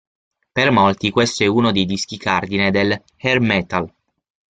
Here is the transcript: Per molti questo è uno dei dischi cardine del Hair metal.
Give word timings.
Per 0.51 0.71
molti 0.71 1.11
questo 1.11 1.43
è 1.43 1.45
uno 1.45 1.71
dei 1.71 1.85
dischi 1.85 2.17
cardine 2.17 2.71
del 2.71 2.99
Hair 3.19 3.39
metal. 3.39 3.93